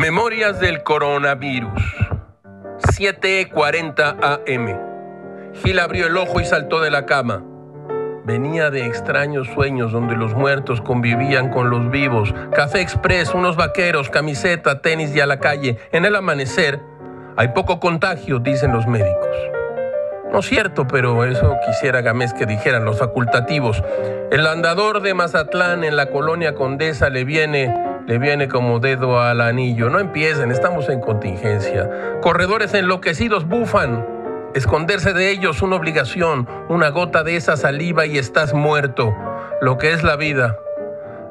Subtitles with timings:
[0.00, 1.82] Memorias del coronavirus.
[2.92, 4.80] 7:40 AM.
[5.54, 7.42] Gil abrió el ojo y saltó de la cama.
[8.24, 12.32] Venía de extraños sueños donde los muertos convivían con los vivos.
[12.54, 15.78] Café express, unos vaqueros, camiseta, tenis y a la calle.
[15.90, 16.78] En el amanecer
[17.36, 19.36] hay poco contagio, dicen los médicos.
[20.30, 23.82] No es cierto, pero eso quisiera Gamés que dijeran los facultativos.
[24.30, 27.74] El andador de Mazatlán en la colonia Condesa le viene,
[28.08, 29.90] le viene como dedo al anillo.
[29.90, 32.18] No empiecen, estamos en contingencia.
[32.22, 34.04] Corredores enloquecidos bufan.
[34.54, 39.14] Esconderse de ellos una obligación, una gota de esa saliva y estás muerto.
[39.60, 40.56] Lo que es la vida.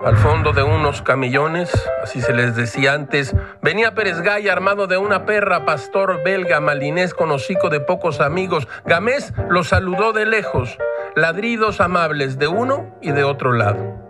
[0.06, 1.72] Al fondo de unos camillones,
[2.04, 7.16] así se les decía antes, venía Pérez Gay armado de una perra, pastor belga, malinés
[7.16, 8.68] con hocico de pocos amigos.
[8.86, 10.78] Gamés lo saludó de lejos,
[11.16, 14.07] ladridos amables de uno y de otro lado.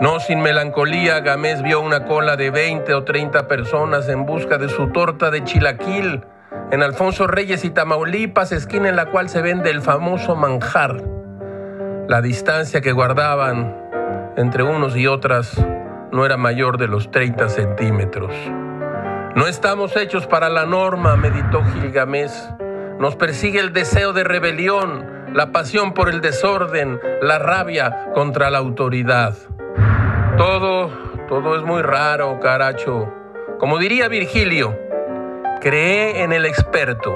[0.00, 4.70] No sin melancolía, Gamés vio una cola de 20 o 30 personas en busca de
[4.70, 6.24] su torta de chilaquil
[6.70, 11.02] en Alfonso Reyes y Tamaulipas, esquina en la cual se vende el famoso manjar.
[12.08, 13.76] La distancia que guardaban
[14.38, 15.62] entre unos y otras
[16.12, 18.32] no era mayor de los 30 centímetros.
[19.36, 22.50] No estamos hechos para la norma, meditó Gilgamés.
[22.98, 25.04] Nos persigue el deseo de rebelión,
[25.34, 29.34] la pasión por el desorden, la rabia contra la autoridad.
[30.40, 30.88] Todo,
[31.28, 33.12] todo es muy raro, caracho.
[33.58, 34.74] Como diría Virgilio,
[35.60, 37.14] cree en el experto